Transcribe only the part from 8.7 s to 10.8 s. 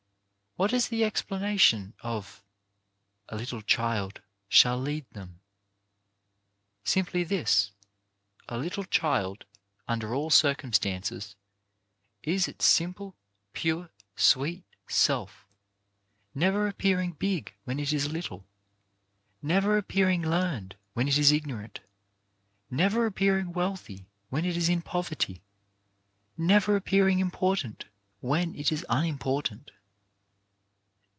child, under all circum